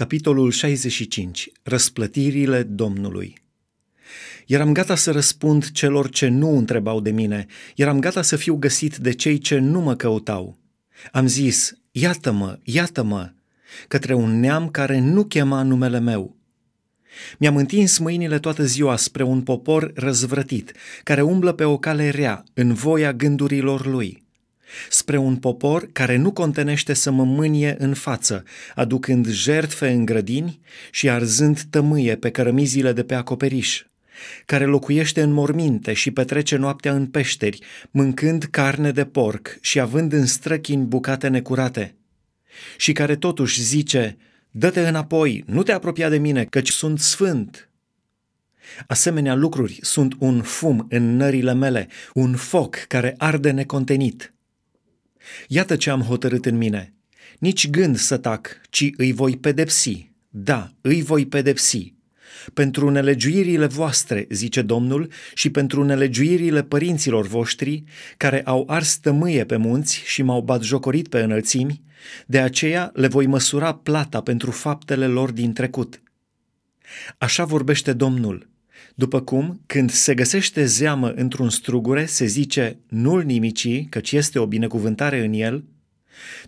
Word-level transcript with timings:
Capitolul 0.00 0.50
65. 0.50 1.50
Răsplătirile 1.62 2.62
Domnului. 2.62 3.34
Eram 4.46 4.72
gata 4.72 4.94
să 4.94 5.10
răspund 5.10 5.70
celor 5.70 6.10
ce 6.10 6.28
nu 6.28 6.56
întrebau 6.56 7.00
de 7.00 7.10
mine, 7.10 7.46
eram 7.76 8.00
gata 8.00 8.22
să 8.22 8.36
fiu 8.36 8.54
găsit 8.54 8.96
de 8.96 9.12
cei 9.12 9.38
ce 9.38 9.58
nu 9.58 9.80
mă 9.80 9.96
căutau. 9.96 10.58
Am 11.12 11.26
zis, 11.26 11.72
iată-mă, 11.90 12.58
iată-mă, 12.62 13.32
către 13.88 14.14
un 14.14 14.40
neam 14.40 14.68
care 14.70 14.98
nu 14.98 15.24
chema 15.24 15.62
numele 15.62 15.98
meu. 15.98 16.36
Mi-am 17.38 17.56
întins 17.56 17.98
mâinile 17.98 18.38
toată 18.38 18.64
ziua 18.64 18.96
spre 18.96 19.22
un 19.22 19.42
popor 19.42 19.92
răzvrătit, 19.94 20.72
care 21.02 21.22
umblă 21.22 21.52
pe 21.52 21.64
o 21.64 21.78
cale 21.78 22.08
rea, 22.08 22.44
în 22.54 22.74
voia 22.74 23.12
gândurilor 23.12 23.86
lui 23.86 24.28
spre 24.88 25.16
un 25.16 25.36
popor 25.36 25.88
care 25.92 26.16
nu 26.16 26.32
contenește 26.32 26.94
să 26.94 27.10
mă 27.10 27.24
mânie 27.24 27.76
în 27.78 27.94
față, 27.94 28.44
aducând 28.74 29.28
jertfe 29.28 29.88
în 29.88 30.04
grădini 30.04 30.60
și 30.90 31.08
arzând 31.08 31.60
tămâie 31.70 32.16
pe 32.16 32.30
cărămizile 32.30 32.92
de 32.92 33.02
pe 33.02 33.14
acoperiș, 33.14 33.82
care 34.46 34.64
locuiește 34.64 35.22
în 35.22 35.32
morminte 35.32 35.92
și 35.92 36.10
petrece 36.10 36.56
noaptea 36.56 36.92
în 36.92 37.06
peșteri, 37.06 37.62
mâncând 37.90 38.44
carne 38.44 38.90
de 38.90 39.04
porc 39.04 39.58
și 39.60 39.80
având 39.80 40.12
în 40.12 40.26
străchini 40.26 40.84
bucate 40.84 41.28
necurate, 41.28 41.94
și 42.76 42.92
care 42.92 43.16
totuși 43.16 43.62
zice, 43.62 44.16
dă-te 44.50 44.88
înapoi, 44.88 45.44
nu 45.46 45.62
te 45.62 45.72
apropia 45.72 46.08
de 46.08 46.18
mine, 46.18 46.44
căci 46.44 46.70
sunt 46.70 47.00
sfânt. 47.00 47.68
Asemenea 48.86 49.34
lucruri 49.34 49.78
sunt 49.82 50.14
un 50.18 50.42
fum 50.42 50.86
în 50.88 51.16
nările 51.16 51.54
mele, 51.54 51.88
un 52.14 52.36
foc 52.36 52.76
care 52.76 53.14
arde 53.18 53.50
necontenit. 53.50 54.34
Iată 55.48 55.76
ce 55.76 55.90
am 55.90 56.00
hotărât 56.00 56.46
în 56.46 56.56
mine. 56.56 56.94
Nici 57.38 57.70
gând 57.70 57.96
să 57.96 58.16
tac, 58.16 58.60
ci 58.70 58.90
îi 58.96 59.12
voi 59.12 59.36
pedepsi. 59.36 60.10
Da, 60.28 60.70
îi 60.80 61.02
voi 61.02 61.26
pedepsi. 61.26 61.94
Pentru 62.54 62.90
nelegiuirile 62.90 63.66
voastre, 63.66 64.26
zice 64.30 64.62
Domnul, 64.62 65.10
și 65.34 65.50
pentru 65.50 65.84
nelegiuirile 65.84 66.62
părinților 66.62 67.26
voștri, 67.26 67.84
care 68.16 68.42
au 68.42 68.64
ars 68.68 68.96
tămâie 68.96 69.44
pe 69.44 69.56
munți 69.56 70.02
și 70.04 70.22
m-au 70.22 70.40
batjocorit 70.40 71.08
pe 71.08 71.20
înălțimi, 71.20 71.82
de 72.26 72.40
aceea 72.40 72.90
le 72.94 73.06
voi 73.06 73.26
măsura 73.26 73.74
plata 73.74 74.20
pentru 74.20 74.50
faptele 74.50 75.06
lor 75.06 75.30
din 75.30 75.52
trecut. 75.52 76.02
Așa 77.18 77.44
vorbește 77.44 77.92
Domnul. 77.92 78.48
După 78.94 79.20
cum, 79.20 79.60
când 79.66 79.90
se 79.90 80.14
găsește 80.14 80.64
zeamă 80.64 81.10
într-un 81.10 81.50
strugure, 81.50 82.06
se 82.06 82.24
zice 82.24 82.78
nu-l 82.88 83.22
nimici, 83.24 83.88
căci 83.88 84.12
este 84.12 84.38
o 84.38 84.46
binecuvântare 84.46 85.24
în 85.24 85.32
el, 85.32 85.64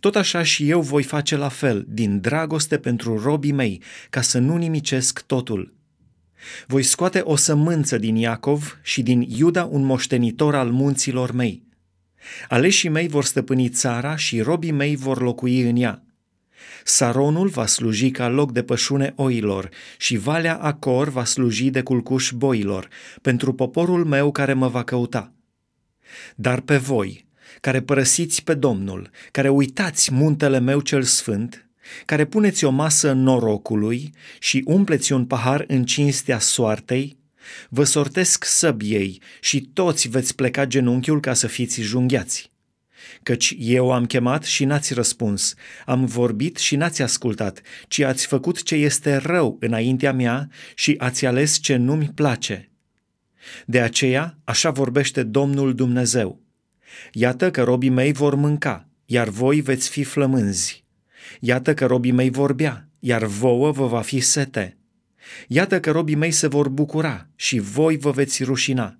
tot 0.00 0.16
așa 0.16 0.42
și 0.42 0.68
eu 0.68 0.80
voi 0.80 1.02
face 1.02 1.36
la 1.36 1.48
fel, 1.48 1.86
din 1.88 2.20
dragoste 2.20 2.78
pentru 2.78 3.22
robii 3.22 3.52
mei, 3.52 3.82
ca 4.10 4.20
să 4.20 4.38
nu 4.38 4.56
nimicesc 4.56 5.20
totul. 5.26 5.74
Voi 6.66 6.82
scoate 6.82 7.18
o 7.18 7.36
sămânță 7.36 7.98
din 7.98 8.16
Iacov 8.16 8.78
și 8.82 9.02
din 9.02 9.20
Iuda 9.20 9.64
un 9.64 9.84
moștenitor 9.84 10.54
al 10.54 10.70
munților 10.70 11.32
mei. 11.32 11.62
Aleșii 12.48 12.88
mei 12.88 13.08
vor 13.08 13.24
stăpâni 13.24 13.68
țara 13.68 14.16
și 14.16 14.40
robii 14.40 14.70
mei 14.70 14.96
vor 14.96 15.20
locui 15.20 15.60
în 15.60 15.76
ea. 15.76 16.02
Saronul 16.84 17.48
va 17.48 17.66
sluji 17.66 18.10
ca 18.10 18.28
loc 18.28 18.52
de 18.52 18.62
pășune 18.62 19.12
oilor 19.16 19.68
și 19.98 20.16
Valea 20.16 20.56
Acor 20.56 21.08
va 21.08 21.24
sluji 21.24 21.70
de 21.70 21.82
culcuș 21.82 22.32
boilor, 22.32 22.88
pentru 23.22 23.52
poporul 23.52 24.04
meu 24.04 24.32
care 24.32 24.52
mă 24.52 24.68
va 24.68 24.82
căuta. 24.82 25.32
Dar 26.34 26.60
pe 26.60 26.76
voi, 26.76 27.26
care 27.60 27.80
părăsiți 27.80 28.44
pe 28.44 28.54
Domnul, 28.54 29.10
care 29.30 29.48
uitați 29.48 30.12
muntele 30.12 30.58
meu 30.58 30.80
cel 30.80 31.02
sfânt, 31.02 31.68
care 32.04 32.24
puneți 32.24 32.64
o 32.64 32.70
masă 32.70 33.12
norocului 33.12 34.14
și 34.38 34.62
umpleți 34.66 35.12
un 35.12 35.26
pahar 35.26 35.64
în 35.66 35.84
cinstea 35.84 36.38
soartei, 36.38 37.18
vă 37.68 37.84
sortesc 37.84 38.44
săbiei 38.44 39.22
și 39.40 39.60
toți 39.60 40.08
veți 40.08 40.34
pleca 40.34 40.64
genunchiul 40.64 41.20
ca 41.20 41.34
să 41.34 41.46
fiți 41.46 41.80
junghiați. 41.80 42.50
Căci 43.22 43.54
eu 43.58 43.92
am 43.92 44.06
chemat 44.06 44.44
și 44.44 44.64
n-ați 44.64 44.94
răspuns, 44.94 45.54
am 45.86 46.04
vorbit 46.04 46.56
și 46.56 46.76
n-ați 46.76 47.02
ascultat, 47.02 47.60
ci 47.88 48.00
ați 48.00 48.26
făcut 48.26 48.62
ce 48.62 48.74
este 48.74 49.16
rău 49.16 49.56
înaintea 49.60 50.12
mea 50.12 50.48
și 50.74 50.94
ați 50.98 51.26
ales 51.26 51.58
ce 51.58 51.76
nu-mi 51.76 52.10
place. 52.14 52.70
De 53.66 53.80
aceea, 53.80 54.38
așa 54.44 54.70
vorbește 54.70 55.22
Domnul 55.22 55.74
Dumnezeu. 55.74 56.40
Iată 57.12 57.50
că 57.50 57.62
robii 57.62 57.88
mei 57.88 58.12
vor 58.12 58.34
mânca, 58.34 58.88
iar 59.04 59.28
voi 59.28 59.60
veți 59.60 59.88
fi 59.88 60.04
flămânzi. 60.04 60.84
Iată 61.40 61.74
că 61.74 61.86
robii 61.86 62.12
mei 62.12 62.30
vor 62.30 62.52
bea, 62.52 62.88
iar 62.98 63.24
vouă 63.24 63.70
vă 63.70 63.86
va 63.86 64.00
fi 64.00 64.20
sete. 64.20 64.76
Iată 65.46 65.80
că 65.80 65.90
robii 65.90 66.14
mei 66.14 66.30
se 66.30 66.46
vor 66.46 66.68
bucura 66.68 67.26
și 67.36 67.58
voi 67.58 67.96
vă 67.96 68.10
veți 68.10 68.44
rușina. 68.44 68.98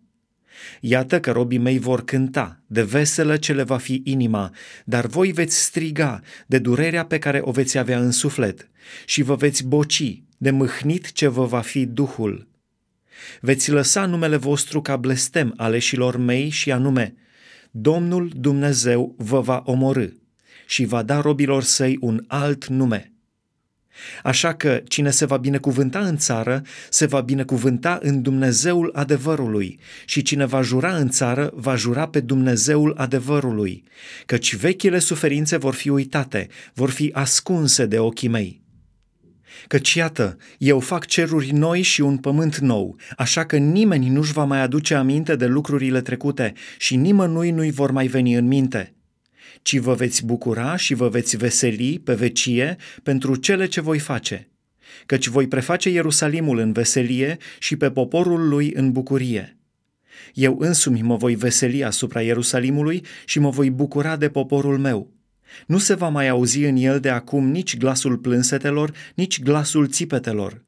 Iată 0.81 1.21
că 1.21 1.31
robii 1.31 1.59
mei 1.59 1.79
vor 1.79 2.05
cânta, 2.05 2.61
de 2.67 2.83
veselă 2.83 3.37
ce 3.37 3.53
le 3.53 3.63
va 3.63 3.79
fi 3.79 4.01
inima, 4.05 4.51
dar 4.85 5.07
voi 5.07 5.33
veți 5.33 5.63
striga 5.63 6.21
de 6.47 6.59
durerea 6.59 7.05
pe 7.05 7.19
care 7.19 7.41
o 7.43 7.51
veți 7.51 7.79
avea 7.79 7.99
în 7.99 8.11
suflet 8.11 8.71
și 9.07 9.23
vă 9.23 9.35
veți 9.35 9.65
boci 9.65 10.23
de 10.39 10.51
mâhnit 10.51 11.13
ce 11.13 11.29
vă 11.29 11.45
va 11.45 11.61
fi 11.61 11.87
Duhul. 11.87 12.49
Veți 13.41 13.71
lăsa 13.71 14.07
numele 14.07 14.37
vostru 14.37 14.83
ca 14.83 14.97
blestem 14.97 15.55
aleșilor 15.57 16.17
mei 16.17 16.49
și 16.49 16.73
anume, 16.73 17.15
Domnul 17.71 18.33
Dumnezeu 18.37 19.15
vă 19.19 19.41
va 19.41 19.63
omorâ 19.65 20.07
și 20.67 20.85
va 20.85 21.03
da 21.03 21.21
robilor 21.21 21.63
săi 21.63 21.99
un 22.01 22.25
alt 22.27 22.67
nume– 22.67 23.13
Așa 24.23 24.55
că 24.55 24.83
cine 24.89 25.11
se 25.11 25.25
va 25.25 25.37
binecuvânta 25.37 25.99
în 25.99 26.17
țară, 26.17 26.63
se 26.91 27.07
va 27.07 27.21
binecuvânta 27.21 27.99
în 28.03 28.23
Dumnezeul 28.23 28.91
adevărului 28.95 29.79
și 30.05 30.23
cine 30.23 30.45
va 30.45 30.63
jura 30.63 30.97
în 30.97 31.09
țară, 31.09 31.51
va 31.55 31.75
jura 31.75 32.09
pe 32.09 32.21
Dumnezeul 32.21 32.95
adevărului, 32.97 33.85
căci 34.27 34.55
vechile 34.55 34.99
suferințe 34.99 35.57
vor 35.57 35.75
fi 35.75 35.89
uitate, 35.89 36.49
vor 36.75 36.91
fi 36.91 37.11
ascunse 37.13 37.87
de 37.87 37.99
ochii 37.99 38.29
mei. 38.29 38.61
Căci 39.67 39.95
iată, 39.95 40.37
eu 40.59 40.81
fac 40.81 41.07
ceruri 41.07 41.51
noi 41.51 41.83
și 41.83 42.01
un 42.01 42.17
pământ 42.17 42.57
nou, 42.57 42.97
așa 43.17 43.45
că 43.45 43.57
nimeni 43.57 44.09
nu-și 44.09 44.33
va 44.33 44.45
mai 44.45 44.61
aduce 44.61 44.95
aminte 44.95 45.37
de 45.37 45.47
lucrurile 45.47 46.01
trecute 46.01 46.53
și 46.79 46.97
nimănui 46.97 47.51
nu-i 47.51 47.71
vor 47.71 47.91
mai 47.91 48.07
veni 48.07 48.35
în 48.35 48.47
minte– 48.47 48.95
ci 49.63 49.77
vă 49.79 49.95
veți 49.95 50.25
bucura 50.25 50.77
și 50.77 50.95
vă 50.95 51.09
veți 51.09 51.37
veseli 51.37 51.99
pe 51.99 52.15
vecie 52.15 52.77
pentru 53.03 53.37
cele 53.37 53.67
ce 53.67 53.81
voi 53.81 53.99
face, 53.99 54.49
căci 55.07 55.27
voi 55.27 55.49
preface 55.49 55.91
Ierusalimul 55.91 56.59
în 56.59 56.73
veselie 56.73 57.37
și 57.59 57.77
pe 57.77 57.91
poporul 57.91 58.49
lui 58.49 58.73
în 58.75 58.93
bucurie. 58.93 59.59
Eu 60.35 60.57
însumi 60.59 61.03
mă 61.03 61.17
voi 61.17 61.35
veseli 61.35 61.85
asupra 61.85 62.23
Ierusalimului 62.23 63.05
și 63.25 63.39
mă 63.39 63.51
voi 63.51 63.71
bucura 63.71 64.17
de 64.17 64.29
poporul 64.29 64.79
meu. 64.79 65.13
Nu 65.67 65.79
se 65.79 65.95
va 65.95 66.09
mai 66.09 66.29
auzi 66.29 66.65
în 66.65 66.77
el 66.77 67.01
de 67.01 67.09
acum 67.09 67.51
nici 67.51 67.77
glasul 67.77 68.17
plânsetelor, 68.17 68.93
nici 69.15 69.43
glasul 69.43 69.89
țipetelor. 69.89 70.65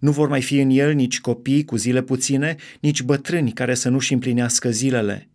Nu 0.00 0.10
vor 0.10 0.28
mai 0.28 0.42
fi 0.42 0.58
în 0.58 0.70
el 0.70 0.92
nici 0.92 1.20
copii 1.20 1.64
cu 1.64 1.76
zile 1.76 2.02
puține, 2.02 2.56
nici 2.80 3.02
bătrâni 3.02 3.52
care 3.52 3.74
să 3.74 3.88
nu-și 3.88 4.12
împlinească 4.12 4.70
zilele 4.70 5.28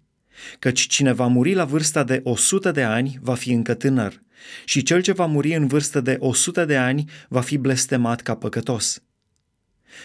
Căci 0.59 0.87
cine 0.87 1.11
va 1.13 1.27
muri 1.27 1.53
la 1.53 1.65
vârsta 1.65 2.03
de 2.03 2.21
100 2.23 2.71
de 2.71 2.83
ani 2.83 3.19
va 3.21 3.35
fi 3.35 3.51
încă 3.51 3.73
tânăr 3.73 4.21
și 4.65 4.83
cel 4.83 5.01
ce 5.01 5.11
va 5.11 5.25
muri 5.25 5.55
în 5.55 5.67
vârstă 5.67 6.01
de 6.01 6.17
100 6.19 6.65
de 6.65 6.77
ani 6.77 7.09
va 7.27 7.41
fi 7.41 7.57
blestemat 7.57 8.21
ca 8.21 8.35
păcătos. 8.35 9.03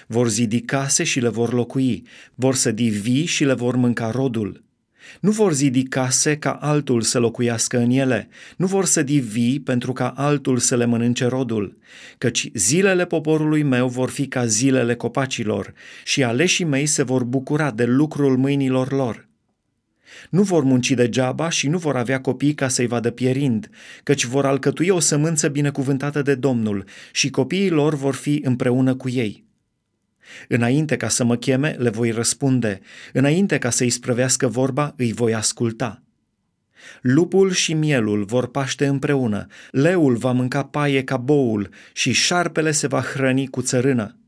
Vor 0.06 0.28
zidi 0.28 0.61
case 0.61 1.05
și 1.05 1.21
le 1.21 1.28
vor 1.28 1.53
locui, 1.53 2.06
vor 2.34 2.55
sădi 2.55 2.89
vii 2.89 3.25
și 3.25 3.45
le 3.45 3.55
vor 3.55 3.77
mânca 3.77 4.11
rodul. 4.11 4.62
Nu 5.21 5.31
vor 5.31 5.53
zidi 5.53 5.83
case 5.83 6.37
ca 6.37 6.51
altul 6.51 7.03
să 7.03 7.19
locuiască 7.19 7.78
în 7.78 7.91
ele, 7.91 8.28
nu 8.56 8.66
vor 8.66 8.84
sădi 8.84 9.19
vii 9.19 9.61
pentru 9.61 9.93
ca 9.93 10.09
altul 10.09 10.59
să 10.59 10.77
le 10.77 10.84
mănânce 10.84 11.27
rodul, 11.27 11.78
căci 12.19 12.51
zilele 12.55 13.06
poporului 13.06 13.63
meu 13.63 13.89
vor 13.89 14.10
fi 14.10 14.27
ca 14.27 14.47
zilele 14.47 14.95
copacilor 14.95 15.75
și 16.04 16.22
aleșii 16.22 16.65
mei 16.65 16.86
se 16.86 17.03
vor 17.03 17.25
bucura 17.25 17.71
de 17.71 17.84
lucrul 17.84 18.36
mâinilor 18.36 18.92
lor. 18.92 19.28
Nu 20.31 20.43
vor 20.43 20.63
munci 20.63 20.91
degeaba 20.91 21.49
și 21.49 21.69
nu 21.69 21.78
vor 21.78 21.97
avea 21.97 22.21
copii 22.21 22.55
ca 22.55 22.69
să-i 22.69 22.87
vadă 22.87 23.11
pierind, 23.11 23.71
căci 24.03 24.25
vor 24.25 24.47
alcătui 24.47 24.89
o 24.89 24.99
sămânță 24.99 25.49
binecuvântată 25.49 26.22
de 26.22 26.34
Domnul 26.34 26.84
și 27.13 27.31
copiii 27.31 27.71
lor 27.71 27.95
vor 27.95 28.15
fi 28.15 28.41
împreună 28.45 28.95
cu 28.95 29.09
ei. 29.09 29.45
Înainte 30.49 30.97
ca 30.97 31.09
să 31.09 31.25
mă 31.25 31.37
cheme, 31.37 31.77
le 31.78 31.91
voi 31.91 32.11
răspunde, 32.11 32.81
înainte 33.13 33.59
ca 33.59 33.71
să-i 33.71 33.91
sprăvească 33.91 34.49
vorba, 34.49 34.95
îi 34.97 35.13
voi 35.13 35.34
asculta. 35.34 36.03
Lupul 37.01 37.53
și 37.53 37.75
mielul 37.75 38.25
vor 38.25 38.51
paște 38.51 38.87
împreună, 38.87 39.47
leul 39.71 40.17
va 40.17 40.33
mânca 40.33 40.65
paie 40.65 41.05
ca 41.05 41.17
boul 41.17 41.69
și 41.93 42.13
șarpele 42.13 42.71
se 42.71 42.87
va 42.87 43.01
hrăni 43.01 43.47
cu 43.47 43.60
țărână. 43.60 44.19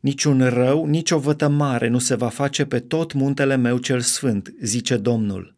Niciun 0.00 0.48
rău, 0.48 0.84
nicio 0.84 1.18
vătămare 1.18 1.88
nu 1.88 1.98
se 1.98 2.14
va 2.14 2.28
face 2.28 2.64
pe 2.64 2.78
tot 2.78 3.12
muntele 3.12 3.56
meu 3.56 3.78
cel 3.78 4.00
sfânt, 4.00 4.52
zice 4.62 4.96
Domnul. 4.96 5.57